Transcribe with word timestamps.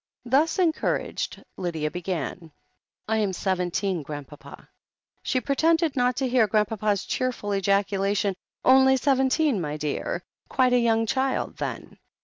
Thus 0.25 0.57
encouraged, 0.57 1.43
Lydia 1.57 1.91
began. 1.91 2.51
"I 3.07 3.17
am 3.17 3.33
seventeen. 3.33 4.01
Grandpapa." 4.01 4.67
She 5.21 5.39
pretended 5.39 5.95
not 5.95 6.15
to 6.15 6.27
hear 6.27 6.47
Grandpapa's 6.47 7.05
cheerful 7.05 7.53
ejaculation, 7.53 8.33
"Only 8.65 8.97
seventeen, 8.97 9.61
my 9.61 9.77
dear? 9.77 10.23
Quite 10.49 10.73
a 10.73 10.79
young 10.79 11.05
child, 11.05 11.57
then." 11.57 11.99